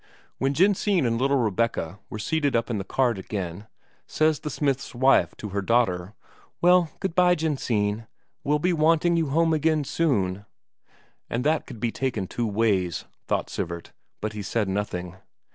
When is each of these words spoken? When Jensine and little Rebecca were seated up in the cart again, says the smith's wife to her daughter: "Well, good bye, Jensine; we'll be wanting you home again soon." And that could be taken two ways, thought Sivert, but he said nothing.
When 0.39 0.55
Jensine 0.55 1.05
and 1.05 1.21
little 1.21 1.37
Rebecca 1.37 1.99
were 2.09 2.17
seated 2.17 2.55
up 2.55 2.71
in 2.71 2.79
the 2.79 2.83
cart 2.83 3.19
again, 3.19 3.67
says 4.07 4.39
the 4.39 4.49
smith's 4.49 4.95
wife 4.95 5.35
to 5.37 5.49
her 5.49 5.61
daughter: 5.61 6.15
"Well, 6.59 6.89
good 6.99 7.13
bye, 7.13 7.35
Jensine; 7.35 8.07
we'll 8.43 8.57
be 8.57 8.73
wanting 8.73 9.15
you 9.15 9.27
home 9.29 9.53
again 9.53 9.83
soon." 9.83 10.47
And 11.29 11.43
that 11.43 11.67
could 11.67 11.79
be 11.79 11.91
taken 11.91 12.25
two 12.25 12.47
ways, 12.47 13.05
thought 13.27 13.51
Sivert, 13.51 13.91
but 14.21 14.33
he 14.33 14.41
said 14.41 14.67
nothing. 14.67 15.17